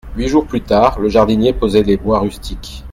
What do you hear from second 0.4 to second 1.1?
plus tard, le